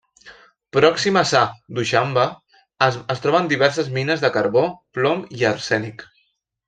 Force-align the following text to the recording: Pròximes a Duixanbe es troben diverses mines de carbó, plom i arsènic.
Pròximes 0.75 1.33
a 1.39 1.41
Duixanbe 1.79 2.23
es 2.87 3.21
troben 3.27 3.51
diverses 3.55 3.93
mines 3.99 4.25
de 4.25 4.33
carbó, 4.39 4.65
plom 4.99 5.23
i 5.41 5.47
arsènic. 5.51 6.09